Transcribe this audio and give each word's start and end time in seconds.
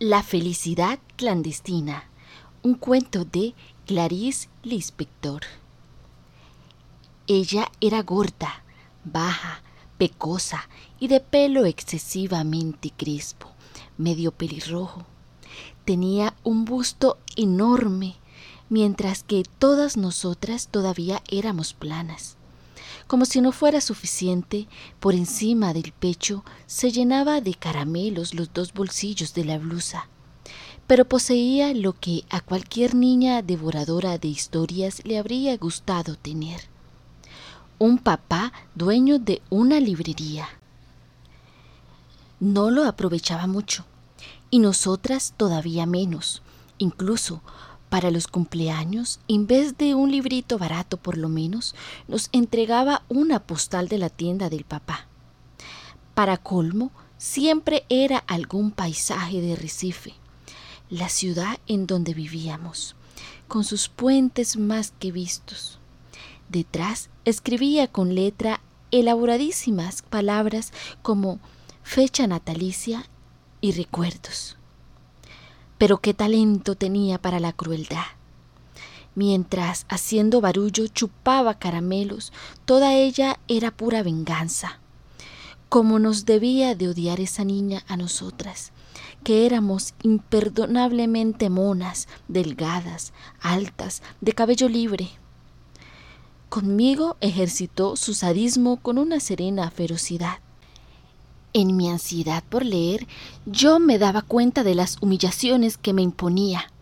La 0.00 0.24
felicidad 0.24 0.98
clandestina. 1.14 2.10
Un 2.64 2.74
cuento 2.74 3.24
de 3.24 3.54
Clarice 3.86 4.48
Lispector. 4.64 5.42
Ella 7.28 7.70
era 7.80 8.02
gorda, 8.02 8.64
baja, 9.04 9.62
pecosa 9.96 10.68
y 10.98 11.06
de 11.06 11.20
pelo 11.20 11.64
excesivamente 11.64 12.90
crespo, 12.90 13.52
medio 13.96 14.32
pelirrojo. 14.32 15.06
Tenía 15.84 16.34
un 16.42 16.64
busto 16.64 17.18
enorme, 17.36 18.16
mientras 18.68 19.22
que 19.22 19.44
todas 19.60 19.96
nosotras 19.96 20.66
todavía 20.72 21.22
éramos 21.28 21.72
planas. 21.72 22.36
Como 23.06 23.24
si 23.24 23.40
no 23.40 23.52
fuera 23.52 23.80
suficiente, 23.80 24.66
por 25.00 25.14
encima 25.14 25.72
del 25.72 25.92
pecho 25.92 26.44
se 26.66 26.90
llenaba 26.90 27.40
de 27.40 27.54
caramelos 27.54 28.34
los 28.34 28.52
dos 28.52 28.72
bolsillos 28.72 29.34
de 29.34 29.44
la 29.44 29.58
blusa. 29.58 30.08
Pero 30.86 31.04
poseía 31.06 31.72
lo 31.74 31.92
que 31.98 32.24
a 32.30 32.40
cualquier 32.40 32.94
niña 32.94 33.42
devoradora 33.42 34.18
de 34.18 34.28
historias 34.28 35.02
le 35.04 35.18
habría 35.18 35.56
gustado 35.56 36.16
tener 36.16 36.60
un 37.78 37.98
papá 37.98 38.52
dueño 38.74 39.18
de 39.18 39.42
una 39.50 39.80
librería. 39.80 40.48
No 42.40 42.70
lo 42.70 42.84
aprovechaba 42.84 43.46
mucho, 43.46 43.84
y 44.50 44.58
nosotras 44.58 45.34
todavía 45.36 45.84
menos. 45.84 46.42
Incluso 46.78 47.42
para 47.94 48.10
los 48.10 48.26
cumpleaños, 48.26 49.20
en 49.28 49.46
vez 49.46 49.78
de 49.78 49.94
un 49.94 50.10
librito 50.10 50.58
barato 50.58 50.96
por 50.96 51.16
lo 51.16 51.28
menos, 51.28 51.76
nos 52.08 52.28
entregaba 52.32 53.04
una 53.08 53.38
postal 53.38 53.86
de 53.86 53.98
la 53.98 54.08
tienda 54.10 54.50
del 54.50 54.64
papá. 54.64 55.06
Para 56.12 56.36
colmo, 56.36 56.90
siempre 57.18 57.84
era 57.88 58.18
algún 58.18 58.72
paisaje 58.72 59.40
de 59.40 59.54
Recife, 59.54 60.14
la 60.90 61.08
ciudad 61.08 61.60
en 61.68 61.86
donde 61.86 62.14
vivíamos, 62.14 62.96
con 63.46 63.62
sus 63.62 63.88
puentes 63.88 64.56
más 64.56 64.92
que 64.98 65.12
vistos 65.12 65.78
Detrás 66.48 67.10
escribía 67.24 67.86
con 67.86 68.16
letra 68.16 68.60
elaboradísimas 68.90 70.02
palabras 70.02 70.72
como 71.02 71.38
fecha 71.84 72.26
natalicia 72.26 73.08
y 73.60 73.70
recuerdos. 73.70 74.56
Pero 75.78 75.98
qué 75.98 76.14
talento 76.14 76.74
tenía 76.74 77.20
para 77.20 77.40
la 77.40 77.52
crueldad. 77.52 78.04
Mientras, 79.14 79.86
haciendo 79.88 80.40
barullo, 80.40 80.86
chupaba 80.88 81.58
caramelos, 81.58 82.32
toda 82.64 82.94
ella 82.94 83.38
era 83.48 83.70
pura 83.70 84.02
venganza. 84.02 84.80
Como 85.68 85.98
nos 85.98 86.24
debía 86.24 86.74
de 86.74 86.88
odiar 86.88 87.20
esa 87.20 87.44
niña 87.44 87.84
a 87.88 87.96
nosotras, 87.96 88.72
que 89.22 89.46
éramos 89.46 89.94
imperdonablemente 90.02 91.50
monas, 91.50 92.08
delgadas, 92.28 93.12
altas, 93.40 94.02
de 94.20 94.32
cabello 94.32 94.68
libre, 94.68 95.10
Conmigo 96.54 97.16
ejercitó 97.20 97.96
su 97.96 98.14
sadismo 98.14 98.76
con 98.76 98.96
una 98.96 99.18
serena 99.18 99.72
ferocidad. 99.72 100.38
En 101.56 101.76
mi 101.76 101.88
ansiedad 101.88 102.42
por 102.48 102.64
leer, 102.64 103.06
yo 103.46 103.78
me 103.78 104.00
daba 104.00 104.22
cuenta 104.22 104.64
de 104.64 104.74
las 104.74 104.98
humillaciones 105.00 105.78
que 105.78 105.92
me 105.92 106.02
imponía. 106.02 106.72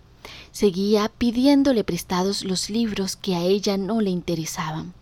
Seguía 0.51 1.11
pidiéndole 1.11 1.85
prestados 1.85 2.43
los 2.43 2.71
libros 2.71 3.15
que 3.15 3.35
a 3.35 3.43
ella 3.43 3.77
no 3.77 4.01
le 4.01 4.09
interesaban, 4.09 4.95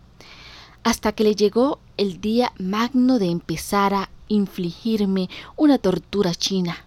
hasta 0.83 1.13
que 1.13 1.23
le 1.23 1.35
llegó 1.35 1.79
el 1.95 2.19
día 2.19 2.51
magno 2.57 3.17
de 3.17 3.27
empezar 3.27 3.93
a 3.93 4.09
infligirme 4.27 5.29
una 5.55 5.77
tortura 5.77 6.35
china. 6.35 6.85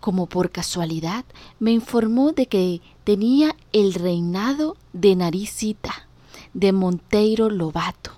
Como 0.00 0.26
por 0.26 0.50
casualidad, 0.50 1.26
me 1.58 1.72
informó 1.72 2.32
de 2.32 2.46
que 2.46 2.80
tenía 3.04 3.54
el 3.74 3.92
reinado 3.92 4.78
de 4.94 5.16
Naricita 5.16 6.08
de 6.54 6.72
Monteiro 6.72 7.50
Lobato. 7.50 8.12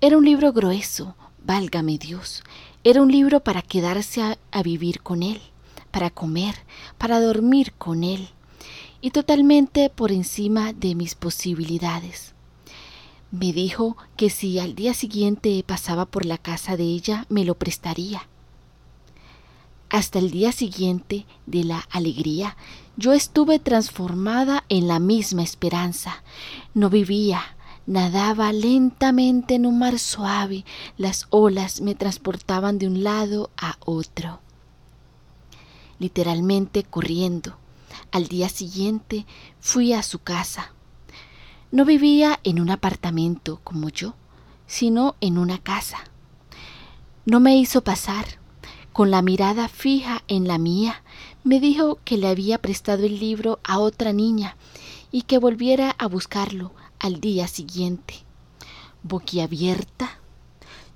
Era 0.00 0.16
un 0.16 0.24
libro 0.24 0.54
grueso, 0.54 1.14
válgame 1.48 1.96
Dios. 1.96 2.42
Era 2.84 3.00
un 3.00 3.10
libro 3.10 3.40
para 3.40 3.62
quedarse 3.62 4.20
a, 4.20 4.38
a, 4.52 4.62
vivir 4.62 5.00
con 5.00 5.22
él, 5.22 5.40
para 5.90 6.10
comer, 6.10 6.54
para 6.98 7.22
dormir 7.22 7.72
con 7.72 8.04
él, 8.04 8.28
y 9.00 9.12
totalmente 9.12 9.88
por 9.88 10.12
encima 10.12 10.74
de 10.74 10.94
mis 10.94 11.14
posibilidades. 11.14 12.34
Me 13.30 13.54
dijo 13.54 13.96
que 14.16 14.28
si 14.28 14.58
al 14.58 14.74
día 14.74 14.92
siguiente 14.92 15.64
pasaba 15.66 16.04
por 16.04 16.26
la 16.26 16.36
casa 16.36 16.76
de 16.76 16.84
ella, 16.84 17.24
me 17.30 17.46
lo 17.46 17.54
prestaría. 17.54 18.28
Hasta 19.88 20.18
el 20.18 20.30
día 20.30 20.52
siguiente 20.52 21.24
de 21.46 21.64
la 21.64 21.78
alegría, 21.90 22.58
yo 22.98 23.14
estuve 23.14 23.58
transformada 23.58 24.64
en 24.68 24.86
la 24.86 24.98
misma 24.98 25.44
esperanza. 25.44 26.22
No 26.74 26.90
vivía, 26.90 27.56
nadaba 27.88 28.52
lentamente 28.52 29.54
en 29.54 29.64
un 29.64 29.78
mar 29.78 29.98
suave, 29.98 30.66
las 30.98 31.26
olas 31.30 31.80
me 31.80 31.94
transportaban 31.94 32.78
de 32.78 32.86
un 32.86 33.02
lado 33.02 33.50
a 33.56 33.78
otro. 33.80 34.40
Literalmente 35.98 36.84
corriendo. 36.84 37.56
Al 38.12 38.28
día 38.28 38.50
siguiente 38.50 39.24
fui 39.58 39.94
a 39.94 40.02
su 40.02 40.18
casa. 40.18 40.72
No 41.72 41.86
vivía 41.86 42.40
en 42.44 42.60
un 42.60 42.68
apartamento 42.68 43.60
como 43.64 43.88
yo, 43.88 44.14
sino 44.66 45.16
en 45.22 45.38
una 45.38 45.56
casa. 45.56 45.98
No 47.24 47.40
me 47.40 47.56
hizo 47.56 47.82
pasar 47.82 48.26
con 48.92 49.10
la 49.10 49.22
mirada 49.22 49.66
fija 49.66 50.24
en 50.28 50.46
la 50.46 50.58
mía, 50.58 51.02
me 51.42 51.58
dijo 51.58 51.98
que 52.04 52.18
le 52.18 52.28
había 52.28 52.58
prestado 52.58 53.06
el 53.06 53.18
libro 53.18 53.60
a 53.64 53.78
otra 53.78 54.12
niña 54.12 54.56
y 55.10 55.22
que 55.22 55.38
volviera 55.38 55.94
a 55.98 56.06
buscarlo 56.06 56.72
al 56.98 57.20
día 57.20 57.48
siguiente. 57.48 58.14
Boquiabierta, 59.02 60.18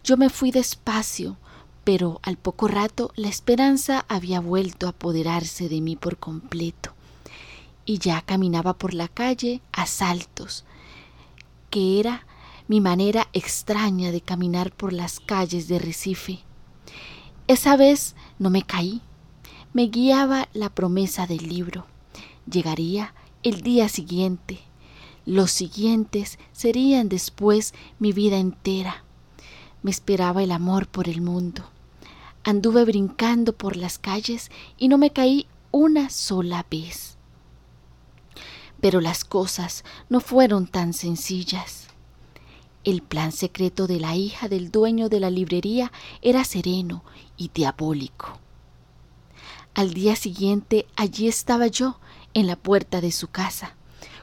yo 0.05 0.17
me 0.17 0.31
fui 0.31 0.51
despacio, 0.51 1.37
pero 1.85 2.21
al 2.23 2.37
poco 2.37 2.69
rato 2.69 3.13
la 3.17 3.29
esperanza 3.29 4.05
había 4.09 4.41
vuelto 4.41 4.87
a 4.87 4.91
apoderarse 4.91 5.69
de 5.69 5.81
mí 5.81 5.97
por 5.97 6.19
completo, 6.19 6.93
y 7.85 7.99
ya 7.99 8.21
caminaba 8.23 8.75
por 8.75 8.95
la 8.95 9.09
calle 9.09 9.61
a 9.73 9.87
saltos, 9.87 10.65
que 11.71 12.01
era 12.01 12.27
mi 12.69 12.81
manera 12.81 13.29
extraña 13.33 14.13
de 14.13 14.21
caminar 14.21 14.73
por 14.73 14.93
las 14.93 15.21
calles 15.21 15.69
de 15.69 15.79
Recife. 15.79 16.41
Esa 17.49 17.77
vez 17.77 18.15
no 18.39 18.51
me 18.51 18.63
caí. 18.63 19.03
Me 19.73 19.89
guiaba 19.89 20.49
la 20.53 20.69
promesa 20.71 21.27
del 21.27 21.49
libro. 21.49 21.87
Llegaría 22.51 23.15
el 23.43 23.63
día 23.63 23.89
siguiente. 23.89 24.61
Los 25.25 25.53
siguientes 25.53 26.39
serían 26.53 27.09
después 27.09 27.75
mi 27.99 28.13
vida 28.13 28.39
entera. 28.39 29.05
Me 29.83 29.91
esperaba 29.91 30.43
el 30.43 30.51
amor 30.51 30.89
por 30.89 31.09
el 31.09 31.21
mundo. 31.21 31.65
Anduve 32.45 32.85
brincando 32.85 33.53
por 33.53 33.77
las 33.77 33.99
calles 33.99 34.51
y 34.79 34.89
no 34.89 34.99
me 34.99 35.11
caí 35.11 35.47
una 35.71 36.11
sola 36.11 36.67
vez. 36.69 37.17
Pero 38.81 39.01
las 39.01 39.25
cosas 39.25 39.85
no 40.09 40.21
fueron 40.21 40.67
tan 40.67 40.93
sencillas. 40.93 41.87
El 42.83 43.01
plan 43.01 43.31
secreto 43.31 43.87
de 43.87 44.01
la 44.01 44.17
hija 44.17 44.49
del 44.49 44.73
dueño 44.73 45.09
de 45.09 45.21
la 45.21 45.31
librería 45.31 45.93
era 46.21 46.43
sereno 46.43 47.05
y 47.37 47.53
diabólico. 47.55 48.41
Al 49.75 49.95
día 49.95 50.17
siguiente 50.17 50.87
allí 50.97 51.29
estaba 51.29 51.69
yo, 51.69 51.99
en 52.35 52.47
la 52.47 52.57
puerta 52.57 53.01
de 53.01 53.13
su 53.13 53.29
casa, 53.29 53.77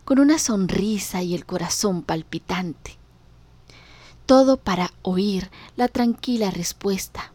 con 0.09 0.18
una 0.18 0.40
sonrisa 0.40 1.22
y 1.22 1.36
el 1.36 1.46
corazón 1.46 2.02
palpitante. 2.02 2.97
Todo 4.25 4.58
para 4.58 4.92
oír 5.03 5.52
la 5.75 5.88
tranquila 5.88 6.50
respuesta, 6.50 7.31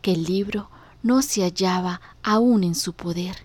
que 0.00 0.12
el 0.12 0.24
libro 0.24 0.70
no 1.02 1.20
se 1.20 1.42
hallaba 1.42 2.00
aún 2.22 2.64
en 2.64 2.74
su 2.74 2.94
poder, 2.94 3.36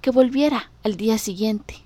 que 0.00 0.12
volviera 0.12 0.70
al 0.84 0.96
día 0.96 1.18
siguiente. 1.18 1.82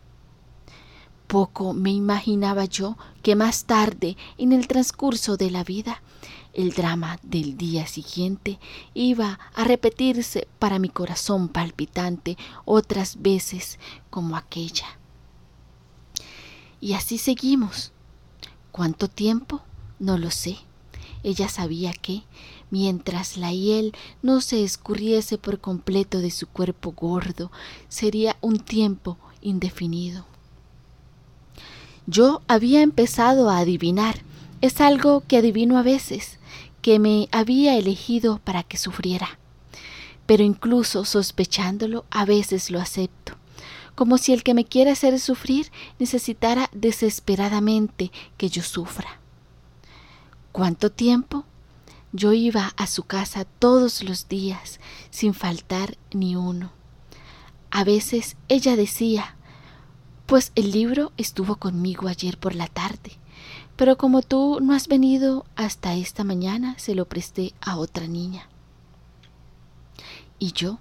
Poco 1.26 1.72
me 1.72 1.90
imaginaba 1.90 2.66
yo 2.66 2.98
que 3.22 3.34
más 3.34 3.64
tarde, 3.64 4.18
en 4.36 4.52
el 4.52 4.68
transcurso 4.68 5.38
de 5.38 5.50
la 5.50 5.64
vida, 5.64 6.02
el 6.52 6.72
drama 6.72 7.18
del 7.22 7.56
día 7.56 7.86
siguiente 7.86 8.58
iba 8.92 9.38
a 9.54 9.64
repetirse 9.64 10.48
para 10.58 10.78
mi 10.78 10.90
corazón 10.90 11.48
palpitante 11.48 12.36
otras 12.66 13.22
veces 13.22 13.78
como 14.10 14.36
aquella. 14.36 14.99
Y 16.80 16.94
así 16.94 17.18
seguimos. 17.18 17.92
¿Cuánto 18.72 19.08
tiempo? 19.08 19.62
No 19.98 20.16
lo 20.16 20.30
sé. 20.30 20.58
Ella 21.22 21.48
sabía 21.48 21.92
que, 21.92 22.22
mientras 22.70 23.36
la 23.36 23.52
hiel 23.52 23.92
no 24.22 24.40
se 24.40 24.64
escurriese 24.64 25.36
por 25.36 25.60
completo 25.60 26.20
de 26.20 26.30
su 26.30 26.46
cuerpo 26.46 26.92
gordo, 26.92 27.50
sería 27.88 28.36
un 28.40 28.58
tiempo 28.58 29.18
indefinido. 29.42 30.24
Yo 32.06 32.40
había 32.48 32.80
empezado 32.80 33.50
a 33.50 33.58
adivinar. 33.58 34.22
Es 34.62 34.80
algo 34.80 35.22
que 35.26 35.36
adivino 35.36 35.78
a 35.78 35.82
veces, 35.82 36.38
que 36.80 36.98
me 36.98 37.28
había 37.32 37.76
elegido 37.76 38.40
para 38.42 38.62
que 38.62 38.78
sufriera. 38.78 39.38
pero 40.30 40.44
incluso 40.44 41.04
sospechándolo 41.04 42.04
a 42.08 42.24
veces 42.24 42.70
lo 42.70 42.80
acepto, 42.80 43.34
como 44.00 44.16
si 44.16 44.32
el 44.32 44.42
que 44.42 44.54
me 44.54 44.64
quiere 44.64 44.92
hacer 44.92 45.20
sufrir 45.20 45.70
necesitara 45.98 46.70
desesperadamente 46.72 48.10
que 48.38 48.48
yo 48.48 48.62
sufra. 48.62 49.20
¿Cuánto 50.52 50.90
tiempo? 50.90 51.44
Yo 52.10 52.32
iba 52.32 52.72
a 52.78 52.86
su 52.86 53.02
casa 53.02 53.44
todos 53.44 54.02
los 54.02 54.26
días, 54.26 54.80
sin 55.10 55.34
faltar 55.34 55.98
ni 56.14 56.34
uno. 56.34 56.72
A 57.70 57.84
veces 57.84 58.38
ella 58.48 58.74
decía, 58.74 59.36
pues 60.24 60.52
el 60.54 60.70
libro 60.70 61.12
estuvo 61.18 61.56
conmigo 61.56 62.08
ayer 62.08 62.38
por 62.38 62.54
la 62.54 62.68
tarde, 62.68 63.18
pero 63.76 63.98
como 63.98 64.22
tú 64.22 64.60
no 64.62 64.72
has 64.72 64.88
venido 64.88 65.44
hasta 65.56 65.92
esta 65.92 66.24
mañana, 66.24 66.74
se 66.78 66.94
lo 66.94 67.04
presté 67.04 67.52
a 67.60 67.76
otra 67.76 68.06
niña. 68.06 68.48
Y 70.38 70.52
yo, 70.52 70.78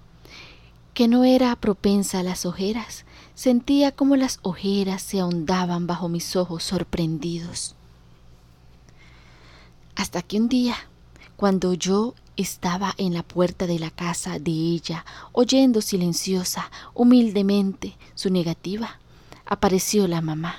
que 0.94 1.06
no 1.06 1.24
era 1.24 1.54
propensa 1.56 2.20
a 2.20 2.22
las 2.22 2.46
ojeras, 2.46 3.04
sentía 3.40 3.90
como 3.90 4.16
las 4.16 4.38
ojeras 4.42 5.00
se 5.00 5.18
ahondaban 5.18 5.86
bajo 5.86 6.10
mis 6.10 6.36
ojos 6.36 6.62
sorprendidos. 6.62 7.74
Hasta 9.96 10.20
que 10.20 10.36
un 10.36 10.50
día, 10.50 10.76
cuando 11.36 11.72
yo 11.72 12.14
estaba 12.36 12.94
en 12.98 13.14
la 13.14 13.22
puerta 13.22 13.66
de 13.66 13.78
la 13.78 13.90
casa 13.90 14.38
de 14.38 14.50
ella, 14.50 15.06
oyendo 15.32 15.80
silenciosa, 15.80 16.70
humildemente, 16.92 17.96
su 18.14 18.28
negativa, 18.28 19.00
apareció 19.46 20.06
la 20.06 20.20
mamá. 20.20 20.56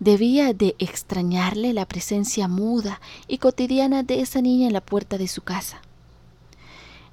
Debía 0.00 0.54
de 0.54 0.74
extrañarle 0.80 1.74
la 1.74 1.86
presencia 1.86 2.48
muda 2.48 3.00
y 3.28 3.38
cotidiana 3.38 4.02
de 4.02 4.20
esa 4.20 4.42
niña 4.42 4.66
en 4.66 4.72
la 4.72 4.80
puerta 4.80 5.16
de 5.16 5.28
su 5.28 5.42
casa. 5.42 5.80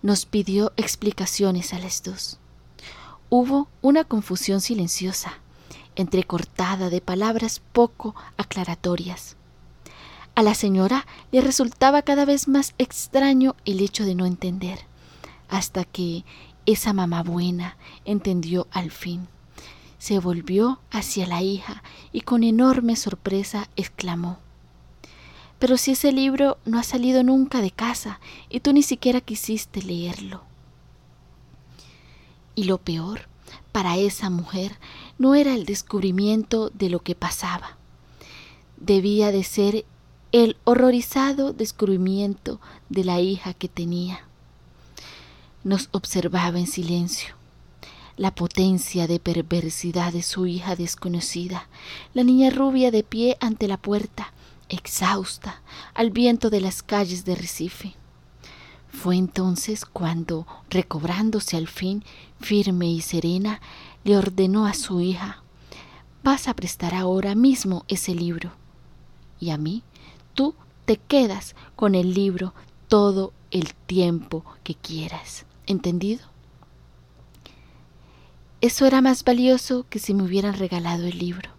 Nos 0.01 0.25
pidió 0.25 0.73
explicaciones 0.75 1.71
a 1.71 1.77
las 1.77 2.01
dos. 2.01 2.39
Hubo 3.31 3.67
una 3.83 4.05
confusión 4.05 4.59
silenciosa, 4.59 5.37
entrecortada 5.95 6.89
de 6.89 6.99
palabras 6.99 7.61
poco 7.73 8.15
aclaratorias. 8.37 9.37
A 10.33 10.41
la 10.41 10.55
señora 10.55 11.05
le 11.31 11.41
resultaba 11.41 12.01
cada 12.01 12.25
vez 12.25 12.47
más 12.47 12.73
extraño 12.79 13.55
el 13.65 13.81
hecho 13.81 14.03
de 14.03 14.15
no 14.15 14.25
entender, 14.25 14.79
hasta 15.47 15.83
que 15.83 16.25
esa 16.65 16.91
mamá 16.91 17.21
buena 17.21 17.77
entendió 18.03 18.67
al 18.71 18.89
fin. 18.89 19.27
Se 19.99 20.17
volvió 20.17 20.79
hacia 20.89 21.27
la 21.27 21.43
hija 21.43 21.83
y 22.11 22.21
con 22.21 22.43
enorme 22.43 22.95
sorpresa 22.95 23.69
exclamó 23.75 24.39
Pero 25.59 25.77
si 25.77 25.91
ese 25.91 26.11
libro 26.13 26.57
no 26.65 26.79
ha 26.79 26.83
salido 26.83 27.21
nunca 27.21 27.61
de 27.61 27.69
casa 27.69 28.19
y 28.49 28.61
tú 28.61 28.73
ni 28.73 28.81
siquiera 28.81 29.21
quisiste 29.21 29.83
leerlo. 29.83 30.49
Y 32.59 32.65
lo 32.65 32.77
peor 32.77 33.29
para 33.71 33.95
esa 33.95 34.29
mujer 34.29 34.77
no 35.17 35.33
era 35.33 35.55
el 35.55 35.63
descubrimiento 35.63 36.71
de 36.71 36.89
lo 36.89 36.99
que 36.99 37.15
pasaba. 37.15 37.77
Debía 38.75 39.31
de 39.31 39.45
ser 39.45 39.85
el 40.33 40.57
horrorizado 40.65 41.53
descubrimiento 41.53 42.59
de 42.89 43.05
la 43.05 43.21
hija 43.21 43.53
que 43.53 43.69
tenía. 43.69 44.25
Nos 45.63 45.87
observaba 45.93 46.59
en 46.59 46.67
silencio. 46.67 47.33
La 48.17 48.35
potencia 48.35 49.07
de 49.07 49.21
perversidad 49.21 50.11
de 50.11 50.21
su 50.21 50.45
hija 50.45 50.75
desconocida, 50.75 51.69
la 52.13 52.25
niña 52.25 52.49
rubia 52.49 52.91
de 52.91 53.03
pie 53.03 53.37
ante 53.39 53.69
la 53.69 53.77
puerta, 53.77 54.33
exhausta, 54.67 55.61
al 55.93 56.11
viento 56.11 56.49
de 56.49 56.59
las 56.59 56.83
calles 56.83 57.23
de 57.23 57.35
Recife. 57.35 57.95
Fue 58.91 59.15
entonces 59.15 59.85
cuando, 59.85 60.47
recobrándose 60.69 61.57
al 61.57 61.67
fin, 61.67 62.03
firme 62.39 62.87
y 62.87 63.01
serena, 63.01 63.61
le 64.03 64.17
ordenó 64.17 64.65
a 64.65 64.73
su 64.73 64.99
hija 65.01 65.43
Vas 66.23 66.47
a 66.47 66.53
prestar 66.53 66.93
ahora 66.93 67.33
mismo 67.33 67.85
ese 67.87 68.13
libro. 68.13 68.51
Y 69.39 69.51
a 69.51 69.57
mí 69.57 69.83
tú 70.33 70.53
te 70.85 70.97
quedas 70.97 71.55
con 71.75 71.95
el 71.95 72.13
libro 72.13 72.53
todo 72.87 73.31
el 73.51 73.73
tiempo 73.73 74.43
que 74.63 74.75
quieras. 74.75 75.45
¿Entendido? 75.65 76.27
Eso 78.59 78.85
era 78.85 79.01
más 79.01 79.23
valioso 79.23 79.85
que 79.89 79.99
si 79.99 80.13
me 80.13 80.23
hubieran 80.23 80.55
regalado 80.55 81.05
el 81.05 81.17
libro. 81.17 81.51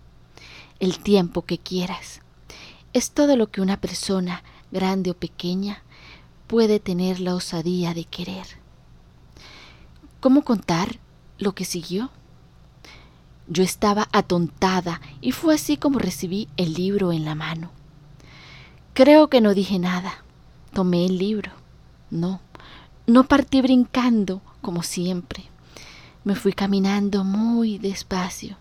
El 0.78 0.98
tiempo 0.98 1.42
que 1.42 1.56
quieras. 1.56 2.20
Es 2.92 3.12
todo 3.12 3.36
lo 3.36 3.50
que 3.50 3.62
una 3.62 3.80
persona, 3.80 4.42
grande 4.70 5.10
o 5.10 5.14
pequeña, 5.14 5.82
puede 6.50 6.80
tener 6.80 7.20
la 7.20 7.36
osadía 7.36 7.94
de 7.94 8.02
querer. 8.02 8.44
¿Cómo 10.18 10.42
contar 10.42 10.98
lo 11.38 11.54
que 11.54 11.64
siguió? 11.64 12.10
Yo 13.46 13.62
estaba 13.62 14.08
atontada 14.10 15.00
y 15.20 15.30
fue 15.30 15.54
así 15.54 15.76
como 15.76 16.00
recibí 16.00 16.48
el 16.56 16.74
libro 16.74 17.12
en 17.12 17.24
la 17.24 17.36
mano. 17.36 17.70
Creo 18.94 19.28
que 19.30 19.40
no 19.40 19.54
dije 19.54 19.78
nada. 19.78 20.24
Tomé 20.72 21.06
el 21.06 21.18
libro. 21.18 21.52
No, 22.10 22.40
no 23.06 23.28
partí 23.28 23.60
brincando 23.60 24.42
como 24.60 24.82
siempre. 24.82 25.44
Me 26.24 26.34
fui 26.34 26.52
caminando 26.52 27.22
muy 27.22 27.78
despacio. 27.78 28.56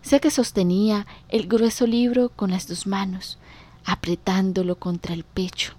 Sé 0.00 0.20
que 0.20 0.30
sostenía 0.30 1.08
el 1.28 1.48
grueso 1.48 1.88
libro 1.88 2.28
con 2.28 2.52
las 2.52 2.68
dos 2.68 2.86
manos, 2.86 3.38
apretándolo 3.84 4.76
contra 4.76 5.12
el 5.12 5.24
pecho. 5.24 5.74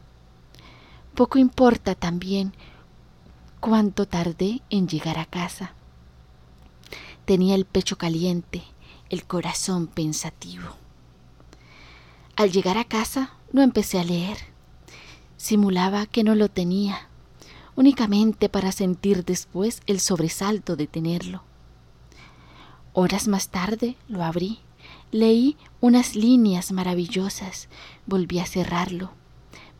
Poco 1.15 1.39
importa 1.39 1.95
también 1.95 2.53
cuánto 3.61 4.05
tardé 4.05 4.61
en 4.69 4.89
llegar 4.89 5.17
a 5.17 5.25
casa. 5.25 5.73
Tenía 7.23 7.55
el 7.55 7.63
pecho 7.63 7.97
caliente, 7.97 8.63
el 9.09 9.25
corazón 9.25 9.87
pensativo. 9.87 10.67
Al 12.35 12.51
llegar 12.51 12.77
a 12.77 12.83
casa 12.83 13.31
no 13.53 13.61
empecé 13.61 13.97
a 13.97 14.03
leer. 14.03 14.37
Simulaba 15.37 16.05
que 16.05 16.25
no 16.25 16.35
lo 16.35 16.49
tenía, 16.49 17.07
únicamente 17.77 18.49
para 18.49 18.73
sentir 18.73 19.23
después 19.23 19.83
el 19.85 20.01
sobresalto 20.01 20.75
de 20.75 20.87
tenerlo. 20.87 21.43
Horas 22.91 23.29
más 23.29 23.47
tarde 23.47 23.95
lo 24.09 24.21
abrí, 24.21 24.59
leí 25.11 25.55
unas 25.79 26.17
líneas 26.17 26.73
maravillosas, 26.73 27.69
volví 28.05 28.39
a 28.39 28.45
cerrarlo. 28.45 29.11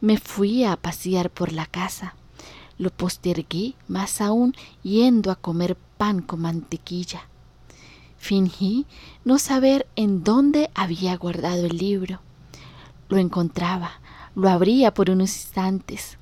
Me 0.05 0.17
fui 0.17 0.63
a 0.63 0.75
pasear 0.75 1.29
por 1.29 1.51
la 1.51 1.65
casa. 1.65 2.15
Lo 2.77 2.89
postergué 2.89 3.73
más 3.87 4.21
aún 4.21 4.53
yendo 4.83 5.31
a 5.31 5.35
comer 5.35 5.75
pan 5.97 6.21
con 6.21 6.41
mantequilla. 6.41 7.27
Fingí 8.17 8.85
no 9.23 9.39
saber 9.39 9.87
en 9.95 10.23
dónde 10.23 10.69
había 10.75 11.15
guardado 11.15 11.65
el 11.65 11.77
libro 11.77 12.19
lo 13.09 13.17
encontraba, 13.17 13.99
lo 14.35 14.49
abría 14.49 14.93
por 14.93 15.09
unos 15.09 15.35
instantes, 15.35 16.17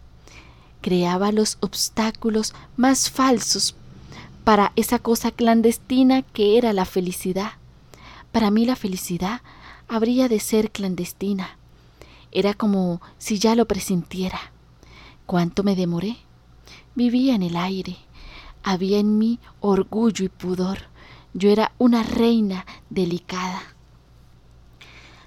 creaba 0.81 1.31
los 1.31 1.57
obstáculos 1.61 2.53
más 2.75 3.09
falsos 3.09 3.75
para 4.43 4.73
esa 4.75 4.99
cosa 4.99 5.31
clandestina 5.31 6.21
que 6.21 6.57
era 6.57 6.73
la 6.73 6.85
felicidad. 6.85 7.53
Para 8.31 8.51
mí 8.51 8.65
la 8.65 8.75
felicidad 8.75 9.41
habría 9.87 10.27
de 10.27 10.39
ser 10.39 10.71
clandestina. 10.71 11.57
Era 12.35 12.55
como 12.55 12.99
si 13.19 13.37
ya 13.37 13.53
lo 13.53 13.67
presintiera. 13.67 14.39
¿Cuánto 15.27 15.63
me 15.63 15.75
demoré? 15.75 16.17
Vivía 16.95 17.35
en 17.35 17.43
el 17.43 17.55
aire. 17.55 17.95
Había 18.63 18.97
en 18.97 19.19
mí 19.19 19.39
orgullo 19.59 20.25
y 20.25 20.29
pudor. 20.29 20.79
Yo 21.35 21.51
era 21.51 21.73
una 21.77 22.01
reina 22.01 22.65
delicada. 22.89 23.61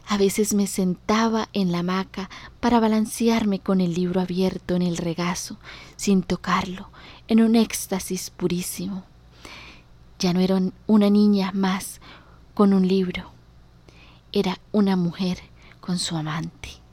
A 0.09 0.17
veces 0.19 0.53
me 0.53 0.67
sentaba 0.67 1.49
en 1.53 1.71
la 1.71 1.79
hamaca 1.79 2.29
para 2.59 2.81
balancearme 2.81 3.61
con 3.61 3.81
el 3.81 3.95
libro 3.95 4.21
abierto 4.21 4.75
en 4.75 4.83
el 4.83 4.97
regazo, 4.97 5.59
sin 5.95 6.25
tocarlo, 6.25 6.91
en 7.29 7.41
un 7.41 7.55
éxtasis 7.55 8.31
purísimo. 8.31 9.05
Ya 10.19 10.33
no 10.33 10.41
era 10.41 10.61
una 10.89 11.11
niña 11.11 11.53
más 11.55 12.01
con 12.55 12.73
un 12.73 12.87
libro, 12.87 13.31
era 14.33 14.59
una 14.73 14.97
mujer 14.97 15.39
con 15.81 15.99
su 15.99 16.17
amante. 16.17 16.86